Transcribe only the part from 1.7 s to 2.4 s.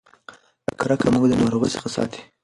څخه ساتي.